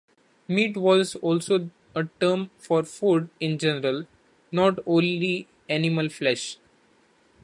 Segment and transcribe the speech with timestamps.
[0.47, 4.07] Meat was also a term for food in general,
[4.51, 6.57] not only animal flesh.